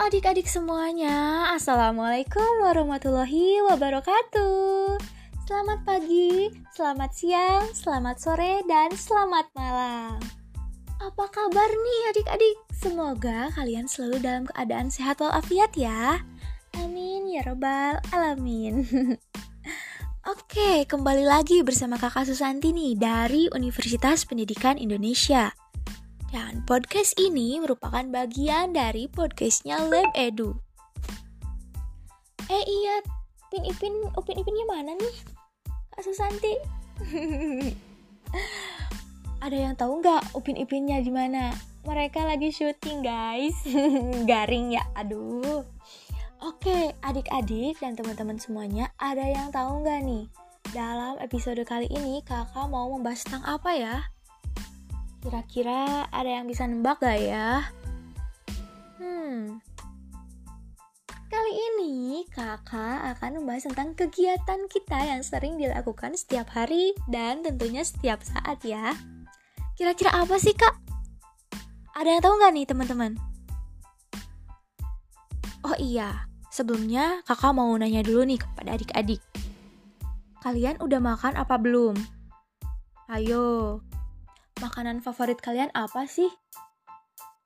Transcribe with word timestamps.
adik-adik 0.00 0.48
semuanya, 0.48 1.44
Assalamualaikum 1.52 2.64
warahmatullahi 2.64 3.60
wabarakatuh. 3.68 4.96
Selamat 5.44 5.84
pagi, 5.84 6.48
selamat 6.72 7.10
siang, 7.12 7.68
selamat 7.76 8.16
sore, 8.16 8.64
dan 8.64 8.88
selamat 8.96 9.52
malam. 9.52 10.16
Apa 11.04 11.24
kabar 11.28 11.68
nih 11.68 12.00
adik-adik? 12.16 12.56
Semoga 12.72 13.52
kalian 13.52 13.84
selalu 13.84 14.24
dalam 14.24 14.44
keadaan 14.48 14.88
sehat 14.88 15.20
walafiat 15.20 15.76
ya. 15.76 16.24
Amin 16.80 17.28
ya 17.28 17.44
robbal 17.44 18.00
alamin. 18.16 18.88
Oke, 20.32 20.88
kembali 20.88 21.28
lagi 21.28 21.60
bersama 21.60 22.00
kakak 22.00 22.24
Susanti 22.24 22.72
nih 22.72 22.96
dari 22.96 23.52
Universitas 23.52 24.24
Pendidikan 24.24 24.80
Indonesia 24.80 25.52
dan 26.30 26.62
podcast 26.62 27.18
ini 27.18 27.58
merupakan 27.58 28.06
bagian 28.06 28.70
dari 28.70 29.10
podcastnya 29.10 29.82
Lab 29.82 30.14
Edu. 30.14 30.54
Eh 32.46 32.64
iya, 32.66 33.02
Pin 33.50 33.66
Ipin, 33.66 33.94
Upin 34.14 34.38
Ipinnya 34.38 34.66
mana 34.70 34.94
nih? 34.94 35.14
Kak 35.90 36.02
Susanti. 36.06 36.54
Ada 39.44 39.56
yang 39.58 39.74
tahu 39.74 39.98
nggak 39.98 40.34
Upin 40.38 40.54
Ipinnya 40.54 41.02
di 41.02 41.10
mana? 41.10 41.50
Mereka 41.82 42.22
lagi 42.22 42.54
syuting 42.54 43.02
guys. 43.02 43.58
Garing 44.30 44.78
ya, 44.78 44.86
aduh. 44.94 45.66
Oke, 46.40 46.94
adik-adik 47.02 47.82
dan 47.82 47.98
teman-teman 47.98 48.38
semuanya, 48.38 48.88
ada 48.96 49.26
yang 49.26 49.52
tahu 49.52 49.82
nggak 49.82 50.00
nih? 50.06 50.24
Dalam 50.72 51.18
episode 51.20 51.60
kali 51.66 51.90
ini, 51.90 52.22
kakak 52.22 52.70
mau 52.70 52.86
membahas 52.88 53.26
tentang 53.26 53.44
apa 53.44 53.70
ya? 53.76 53.96
Kira-kira 55.20 56.08
ada 56.08 56.30
yang 56.40 56.48
bisa 56.48 56.64
nembak 56.64 57.04
gak 57.04 57.20
ya? 57.20 57.68
Hmm. 58.96 59.60
Kali 61.28 61.52
ini 61.52 62.24
kakak 62.32 63.16
akan 63.16 63.44
membahas 63.44 63.68
tentang 63.68 63.92
kegiatan 63.92 64.64
kita 64.66 64.98
yang 64.98 65.20
sering 65.20 65.60
dilakukan 65.60 66.16
setiap 66.16 66.48
hari 66.56 66.96
dan 67.06 67.44
tentunya 67.44 67.84
setiap 67.84 68.24
saat 68.24 68.64
ya. 68.64 68.96
Kira-kira 69.76 70.10
apa 70.16 70.40
sih 70.40 70.56
kak? 70.56 70.72
Ada 71.94 72.16
yang 72.16 72.22
tahu 72.24 72.34
nggak 72.40 72.52
nih 72.56 72.66
teman-teman? 72.66 73.12
Oh 75.60 75.76
iya, 75.76 76.24
sebelumnya 76.48 77.20
kakak 77.28 77.52
mau 77.52 77.68
nanya 77.76 78.00
dulu 78.00 78.24
nih 78.24 78.40
kepada 78.40 78.72
adik-adik. 78.72 79.20
Kalian 80.40 80.80
udah 80.80 80.98
makan 80.98 81.36
apa 81.36 81.60
belum? 81.60 81.92
Ayo, 83.12 83.78
makanan 84.60 85.00
favorit 85.00 85.40
kalian 85.40 85.72
apa 85.72 86.04
sih? 86.04 86.28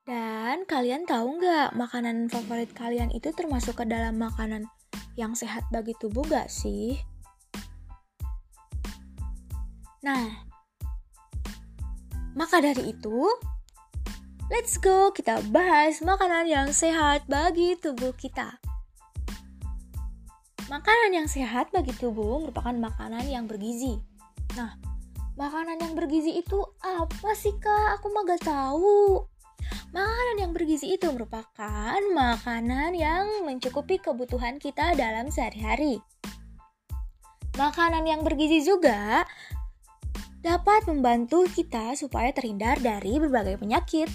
Dan 0.05 0.69
kalian 0.69 1.09
tahu 1.09 1.41
nggak 1.41 1.73
makanan 1.73 2.29
favorit 2.29 2.69
kalian 2.77 3.09
itu 3.15 3.33
termasuk 3.33 3.81
ke 3.81 3.85
dalam 3.89 4.21
makanan 4.21 4.69
yang 5.17 5.33
sehat 5.33 5.65
bagi 5.73 5.97
tubuh 5.97 6.27
gak 6.29 6.51
sih? 6.53 6.99
Nah, 10.05 10.45
maka 12.37 12.61
dari 12.61 12.93
itu, 12.93 13.25
let's 14.53 14.77
go 14.77 15.09
kita 15.15 15.41
bahas 15.49 16.05
makanan 16.05 16.45
yang 16.45 16.69
sehat 16.77 17.25
bagi 17.25 17.79
tubuh 17.81 18.13
kita. 18.13 18.61
Makanan 20.69 21.17
yang 21.17 21.29
sehat 21.31 21.73
bagi 21.73 21.97
tubuh 21.97 22.45
merupakan 22.45 22.77
makanan 22.77 23.25
yang 23.25 23.49
bergizi. 23.49 23.97
Nah, 24.59 24.77
Makanan 25.35 25.83
yang 25.83 25.99
bergizi 25.99 26.39
itu 26.39 26.63
apa 26.79 27.35
sih 27.35 27.59
kak? 27.59 27.99
Aku 27.99 28.07
mah 28.15 28.23
gak 28.23 28.47
tahu. 28.47 29.19
Makanan 29.91 30.37
yang 30.39 30.53
bergizi 30.55 30.95
itu 30.95 31.11
merupakan 31.11 31.99
makanan 32.15 32.95
yang 32.95 33.43
mencukupi 33.43 33.99
kebutuhan 33.99 34.63
kita 34.63 34.95
dalam 34.95 35.35
sehari-hari. 35.35 35.99
Makanan 37.59 38.07
yang 38.07 38.23
bergizi 38.23 38.63
juga 38.63 39.27
dapat 40.39 40.87
membantu 40.87 41.51
kita 41.51 41.99
supaya 41.99 42.31
terhindar 42.31 42.79
dari 42.79 43.19
berbagai 43.19 43.59
penyakit. 43.59 44.07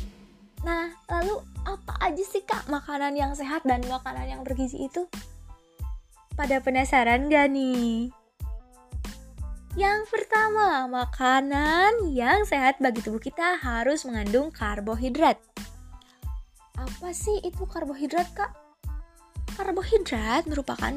Nah, 0.63 0.91
lalu 1.11 1.35
apa 1.67 1.99
aja 1.99 2.23
sih 2.23 2.47
kak 2.47 2.71
makanan 2.71 3.19
yang 3.19 3.35
sehat 3.35 3.67
dan 3.67 3.83
makanan 3.91 4.39
yang 4.39 4.41
bergizi 4.47 4.87
itu? 4.87 5.03
Pada 6.39 6.63
penasaran 6.63 7.27
gak 7.27 7.51
nih? 7.51 8.15
Yang 9.79 10.11
pertama, 10.11 10.91
makanan 10.91 12.11
yang 12.11 12.43
sehat 12.43 12.83
bagi 12.83 12.99
tubuh 12.99 13.23
kita 13.23 13.55
harus 13.63 14.03
mengandung 14.03 14.51
karbohidrat. 14.51 15.39
Apa 16.75 17.15
sih 17.15 17.39
itu 17.47 17.63
karbohidrat, 17.63 18.27
Kak? 18.35 18.51
Karbohidrat 19.55 20.51
merupakan 20.51 20.91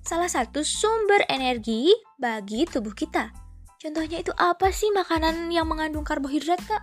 salah 0.00 0.24
satu 0.32 0.64
sumber 0.64 1.20
energi 1.28 1.92
bagi 2.16 2.64
tubuh 2.64 2.96
kita. 2.96 3.28
Contohnya 3.76 4.24
itu 4.24 4.32
apa 4.40 4.72
sih 4.72 4.88
makanan 4.96 5.52
yang 5.52 5.68
mengandung 5.68 6.00
karbohidrat, 6.00 6.64
Kak? 6.64 6.80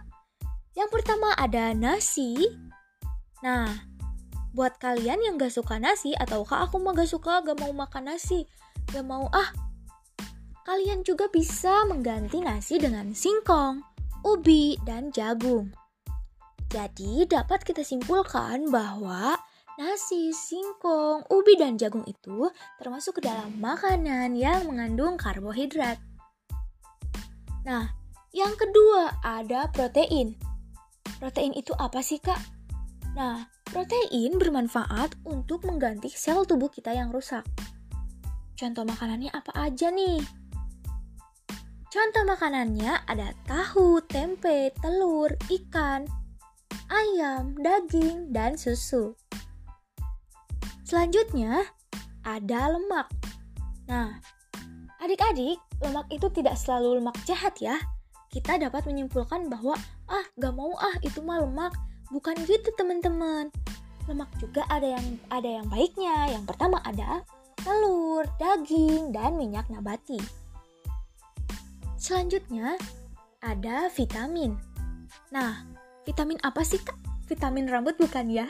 Yang 0.77 0.93
pertama 0.93 1.33
ada 1.33 1.73
nasi. 1.73 2.37
Nah, 3.41 3.65
buat 4.53 4.77
kalian 4.77 5.25
yang 5.25 5.41
gak 5.41 5.57
suka 5.57 5.81
nasi 5.81 6.13
atau 6.13 6.45
kak 6.45 6.69
aku 6.69 6.77
mah 6.77 6.93
gak 6.93 7.09
suka 7.09 7.41
gak 7.41 7.57
mau 7.57 7.73
makan 7.73 8.13
nasi, 8.13 8.45
gak 8.93 9.01
mau 9.01 9.25
ah 9.33 9.62
Kalian 10.63 11.03
juga 11.03 11.27
bisa 11.27 11.83
mengganti 11.91 12.39
nasi 12.39 12.79
dengan 12.79 13.11
singkong, 13.11 13.83
ubi, 14.23 14.79
dan 14.87 15.11
jagung. 15.11 15.75
Jadi 16.71 17.27
dapat 17.27 17.67
kita 17.67 17.83
simpulkan 17.83 18.71
bahwa 18.71 19.35
nasi, 19.75 20.31
singkong, 20.31 21.27
ubi, 21.27 21.59
dan 21.59 21.75
jagung 21.75 22.07
itu 22.07 22.47
termasuk 22.79 23.19
ke 23.19 23.27
dalam 23.27 23.51
makanan 23.59 24.39
yang 24.39 24.63
mengandung 24.63 25.19
karbohidrat. 25.19 25.99
Nah, 27.67 27.91
yang 28.31 28.55
kedua 28.55 29.19
ada 29.19 29.67
protein. 29.67 30.39
Protein 31.19 31.51
itu 31.59 31.75
apa 31.75 31.99
sih, 31.99 32.23
Kak? 32.23 32.39
Nah, 33.19 33.51
protein 33.67 34.39
bermanfaat 34.39 35.27
untuk 35.27 35.67
mengganti 35.67 36.07
sel 36.07 36.47
tubuh 36.47 36.71
kita 36.71 36.95
yang 36.95 37.11
rusak. 37.11 37.43
Contoh 38.55 38.87
makanannya 38.87 39.27
apa 39.27 39.51
aja 39.59 39.91
nih? 39.91 40.42
Contoh 41.93 42.25
makanannya 42.25 43.05
ada 43.05 43.37
tahu, 43.45 44.01
tempe, 44.09 44.73
telur, 44.81 45.29
ikan, 45.45 46.09
ayam, 46.89 47.53
daging, 47.61 48.33
dan 48.33 48.57
susu. 48.57 49.13
Selanjutnya, 50.81 51.69
ada 52.25 52.73
lemak. 52.73 53.13
Nah, 53.85 54.17
adik-adik, 55.05 55.61
lemak 55.85 56.09
itu 56.09 56.25
tidak 56.33 56.57
selalu 56.57 56.97
lemak 56.97 57.13
jahat 57.29 57.53
ya. 57.61 57.77
Kita 58.33 58.57
dapat 58.57 58.89
menyimpulkan 58.89 59.45
bahwa, 59.45 59.77
ah, 60.09 60.25
gak 60.41 60.57
mau 60.57 60.73
ah, 60.81 60.97
itu 61.05 61.21
mah 61.21 61.45
lemak. 61.45 61.77
Bukan 62.09 62.33
gitu 62.49 62.73
teman-teman. 62.73 63.53
Lemak 64.09 64.33
juga 64.41 64.65
ada 64.65 64.97
yang 64.97 65.21
ada 65.29 65.61
yang 65.61 65.69
baiknya. 65.69 66.41
Yang 66.41 66.57
pertama 66.57 66.81
ada 66.89 67.21
telur, 67.61 68.25
daging, 68.41 69.13
dan 69.13 69.37
minyak 69.37 69.69
nabati. 69.69 70.42
Selanjutnya, 72.03 72.75
ada 73.39 73.87
vitamin. 73.95 74.59
Nah, 75.31 75.63
vitamin 76.03 76.35
apa 76.43 76.59
sih 76.67 76.83
kak? 76.83 76.99
Vitamin 77.31 77.63
rambut 77.63 77.95
bukan 77.95 78.27
ya? 78.27 78.43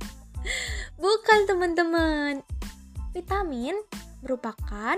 bukan 1.04 1.40
teman-teman. 1.44 2.40
Vitamin 3.12 3.76
merupakan 4.24 4.96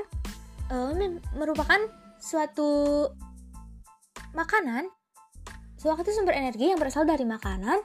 uh, 0.71 0.95
merupakan 1.35 1.83
suatu 2.23 3.11
makanan, 4.39 4.87
suatu 5.75 6.15
sumber 6.15 6.39
energi 6.39 6.71
yang 6.71 6.79
berasal 6.79 7.03
dari 7.03 7.27
makanan 7.27 7.83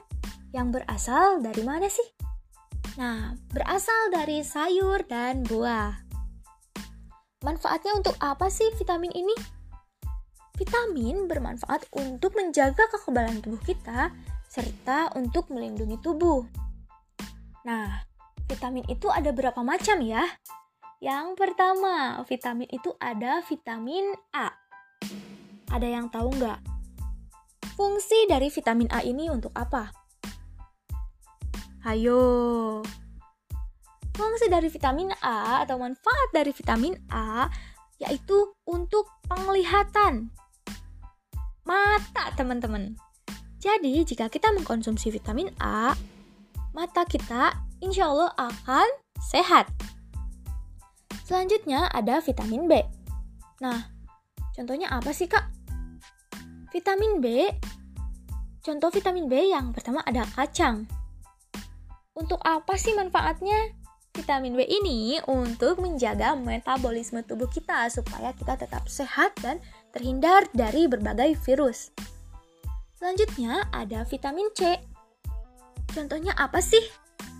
yang 0.54 0.70
berasal 0.70 1.42
dari 1.42 1.66
mana 1.66 1.90
sih? 1.90 2.06
Nah, 2.94 3.34
berasal 3.50 4.14
dari 4.14 4.46
sayur 4.46 5.02
dan 5.10 5.42
buah. 5.42 5.98
Manfaatnya 7.42 7.98
untuk 7.98 8.14
apa 8.22 8.46
sih 8.46 8.70
vitamin 8.78 9.10
ini? 9.18 9.59
Vitamin 10.80 11.28
bermanfaat 11.28 11.92
untuk 11.92 12.32
menjaga 12.40 12.88
kekebalan 12.88 13.44
tubuh 13.44 13.60
kita 13.68 14.08
serta 14.48 15.12
untuk 15.12 15.52
melindungi 15.52 16.00
tubuh. 16.00 16.40
Nah, 17.68 18.00
vitamin 18.48 18.88
itu 18.88 19.12
ada 19.12 19.28
berapa 19.28 19.60
macam 19.60 20.00
ya? 20.00 20.24
Yang 21.04 21.36
pertama, 21.36 22.24
vitamin 22.24 22.64
itu 22.72 22.96
ada 22.96 23.44
vitamin 23.44 24.08
A. 24.32 24.56
Ada 25.68 25.84
yang 25.84 26.08
tahu 26.08 26.32
nggak? 26.40 26.64
Fungsi 27.76 28.24
dari 28.24 28.48
vitamin 28.48 28.88
A 28.88 29.04
ini 29.04 29.28
untuk 29.28 29.52
apa? 29.52 29.92
Hayo. 31.84 32.80
Fungsi 34.16 34.48
dari 34.48 34.72
vitamin 34.72 35.12
A 35.20 35.60
atau 35.60 35.76
manfaat 35.76 36.32
dari 36.32 36.56
vitamin 36.56 36.96
A 37.12 37.52
yaitu 38.00 38.56
untuk 38.64 39.04
penglihatan 39.28 40.32
mata, 41.70 42.34
teman-teman. 42.34 42.98
Jadi, 43.62 44.02
jika 44.02 44.26
kita 44.26 44.50
mengkonsumsi 44.50 45.14
vitamin 45.14 45.54
A, 45.62 45.94
mata 46.74 47.06
kita 47.06 47.54
insya 47.78 48.10
Allah 48.10 48.34
akan 48.34 48.88
sehat. 49.22 49.70
Selanjutnya 51.22 51.86
ada 51.94 52.18
vitamin 52.18 52.66
B. 52.66 52.82
Nah, 53.62 53.86
contohnya 54.50 54.90
apa 54.90 55.14
sih 55.14 55.30
kak? 55.30 55.46
Vitamin 56.74 57.22
B, 57.22 57.46
contoh 58.66 58.90
vitamin 58.90 59.30
B 59.30 59.54
yang 59.54 59.70
pertama 59.70 60.02
ada 60.02 60.26
kacang. 60.26 60.90
Untuk 62.18 62.42
apa 62.42 62.74
sih 62.74 62.98
manfaatnya? 62.98 63.78
Vitamin 64.10 64.58
B 64.58 64.66
ini 64.66 65.22
untuk 65.30 65.78
menjaga 65.78 66.34
metabolisme 66.34 67.22
tubuh 67.22 67.46
kita 67.46 67.86
supaya 67.94 68.34
kita 68.34 68.58
tetap 68.58 68.90
sehat 68.90 69.30
dan 69.38 69.62
terhindar 69.90 70.46
dari 70.54 70.86
berbagai 70.86 71.38
virus. 71.46 71.90
Selanjutnya 72.96 73.64
ada 73.72 74.04
vitamin 74.04 74.48
C. 74.52 74.76
Contohnya 75.90 76.36
apa 76.36 76.60
sih? 76.62 76.82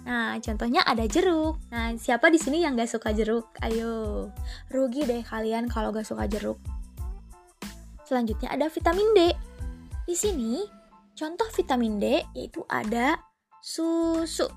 Nah, 0.09 0.41
contohnya 0.41 0.81
ada 0.89 1.05
jeruk. 1.05 1.61
Nah, 1.69 1.93
siapa 2.01 2.33
di 2.33 2.41
sini 2.41 2.65
yang 2.65 2.75
gak 2.75 2.89
suka 2.89 3.13
jeruk? 3.13 3.53
Ayo, 3.61 4.27
rugi 4.73 5.05
deh 5.05 5.21
kalian 5.21 5.69
kalau 5.69 5.93
gak 5.93 6.09
suka 6.09 6.25
jeruk. 6.25 6.57
Selanjutnya 8.09 8.51
ada 8.51 8.67
vitamin 8.73 9.09
D. 9.13 9.21
Di 10.09 10.17
sini, 10.17 10.65
contoh 11.15 11.47
vitamin 11.53 12.01
D 12.01 12.25
yaitu 12.35 12.65
ada 12.67 13.21
susu. 13.61 14.49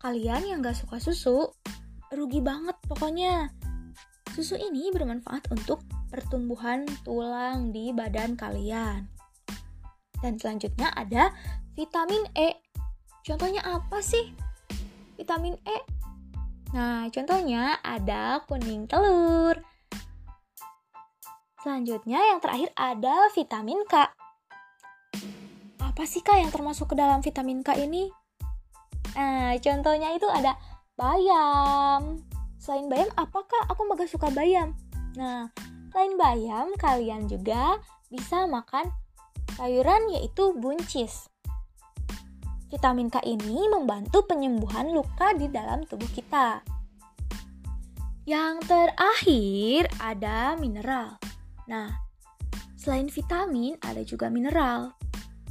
Kalian 0.00 0.48
yang 0.48 0.58
gak 0.64 0.80
suka 0.80 0.96
susu, 0.96 1.52
rugi 2.16 2.40
banget 2.40 2.74
pokoknya. 2.88 3.52
Susu 4.40 4.56
ini 4.56 4.88
bermanfaat 4.88 5.52
untuk 5.52 5.84
pertumbuhan 6.08 6.88
tulang 7.04 7.76
di 7.76 7.92
badan 7.92 8.40
kalian. 8.40 9.04
Dan 10.16 10.40
selanjutnya 10.40 10.88
ada 10.96 11.28
vitamin 11.76 12.24
E 12.32 12.56
Contohnya 13.20 13.60
apa 13.60 14.00
sih? 14.00 14.32
Vitamin 15.20 15.60
E. 15.60 15.78
Nah, 16.72 17.12
contohnya 17.12 17.84
ada 17.84 18.40
kuning 18.48 18.88
telur. 18.88 19.60
Selanjutnya 21.60 22.24
yang 22.32 22.40
terakhir 22.40 22.72
ada 22.80 23.28
vitamin 23.36 23.84
K. 23.84 24.08
Apa 25.84 26.08
sih 26.08 26.24
Kak 26.24 26.40
yang 26.40 26.48
termasuk 26.48 26.88
ke 26.88 26.96
dalam 26.96 27.20
vitamin 27.20 27.60
K 27.60 27.76
ini? 27.76 28.08
Nah, 29.20 29.52
contohnya 29.60 30.16
itu 30.16 30.24
ada 30.32 30.56
bayam. 30.96 32.24
Selain 32.60 32.92
bayam, 32.92 33.08
apakah 33.16 33.64
aku 33.72 33.88
gak 33.96 34.12
suka 34.12 34.28
bayam? 34.36 34.76
Nah, 35.16 35.48
selain 35.88 36.14
bayam, 36.20 36.76
kalian 36.76 37.24
juga 37.24 37.80
bisa 38.12 38.44
makan 38.44 38.92
sayuran 39.56 40.12
yaitu 40.12 40.52
buncis. 40.60 41.32
Vitamin 42.68 43.08
K 43.08 43.18
ini 43.24 43.66
membantu 43.66 44.28
penyembuhan 44.28 44.92
luka 44.92 45.32
di 45.34 45.48
dalam 45.48 45.88
tubuh 45.88 46.06
kita. 46.12 46.60
Yang 48.28 48.68
terakhir 48.68 49.90
ada 49.98 50.54
mineral. 50.54 51.18
Nah, 51.66 51.90
selain 52.78 53.10
vitamin 53.10 53.74
ada 53.82 54.04
juga 54.06 54.30
mineral. 54.30 54.94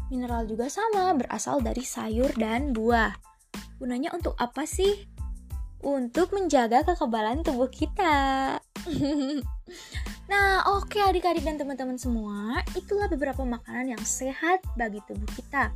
Mineral 0.07 0.47
juga 0.47 0.71
sama 0.71 1.11
berasal 1.17 1.59
dari 1.59 1.83
sayur 1.83 2.31
dan 2.37 2.71
buah. 2.71 3.17
Gunanya 3.81 4.15
untuk 4.15 4.37
apa 4.39 4.63
sih? 4.63 5.18
Untuk 5.79 6.35
menjaga 6.35 6.83
kekebalan 6.83 7.43
tubuh 7.43 7.71
kita. 7.71 8.57
nah, 10.31 10.63
oke 10.75 10.91
okay, 10.91 11.01
adik-adik 11.07 11.47
dan 11.47 11.55
teman-teman 11.55 11.95
semua, 11.95 12.59
itulah 12.75 13.07
beberapa 13.07 13.47
makanan 13.47 13.95
yang 13.95 14.03
sehat 14.03 14.59
bagi 14.75 14.99
tubuh 15.07 15.27
kita 15.35 15.71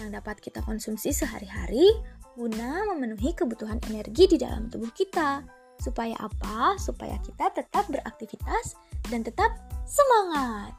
yang 0.00 0.08
dapat 0.08 0.40
kita 0.40 0.64
konsumsi 0.64 1.12
sehari-hari 1.12 1.92
guna 2.32 2.88
memenuhi 2.88 3.36
kebutuhan 3.36 3.76
energi 3.92 4.24
di 4.24 4.36
dalam 4.40 4.72
tubuh 4.72 4.88
kita. 4.96 5.44
Supaya 5.76 6.16
apa? 6.16 6.78
Supaya 6.78 7.18
kita 7.20 7.52
tetap 7.52 7.84
beraktivitas 7.90 8.78
dan 9.10 9.26
tetap 9.26 9.50
semangat. 9.84 10.72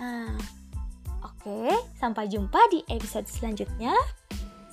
Nah, 0.00 0.34
oke, 1.22 1.70
sampai 2.00 2.26
jumpa 2.26 2.58
di 2.72 2.82
episode 2.90 3.28
selanjutnya. 3.28 3.94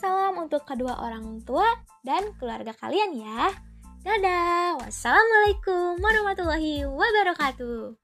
Salam 0.04 0.36
untuk 0.36 0.68
kedua 0.68 1.00
orang 1.00 1.40
tua 1.48 1.64
dan 2.04 2.36
keluarga 2.36 2.76
kalian 2.76 3.24
ya. 3.24 3.56
Dadah. 4.04 4.84
Wassalamualaikum 4.84 5.96
warahmatullahi 6.04 6.84
wabarakatuh. 6.84 8.03